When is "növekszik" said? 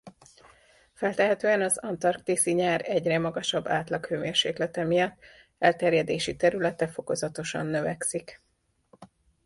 7.65-8.41